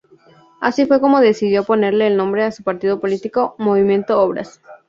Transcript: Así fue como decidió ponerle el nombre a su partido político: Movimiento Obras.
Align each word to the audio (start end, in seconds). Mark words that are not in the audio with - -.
Así 0.61 0.87
fue 0.87 0.99
como 0.99 1.19
decidió 1.19 1.63
ponerle 1.63 2.07
el 2.07 2.17
nombre 2.17 2.43
a 2.43 2.51
su 2.51 2.63
partido 2.63 2.99
político: 2.99 3.53
Movimiento 3.59 4.19
Obras. 4.19 4.59